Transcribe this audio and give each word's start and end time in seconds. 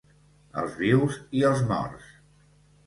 Els 0.61 0.79
vius 0.79 1.21
i 1.41 1.47
els 1.51 1.63
morts. 1.71 2.11